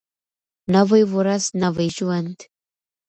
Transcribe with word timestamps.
نوی 0.73 1.03
ورځ 1.15 1.43
نوی 1.61 1.89
ژوند. 1.97 2.37